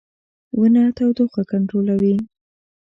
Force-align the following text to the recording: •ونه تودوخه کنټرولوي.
•ونه 0.59 0.83
تودوخه 0.97 1.41
کنټرولوي. 1.51 2.15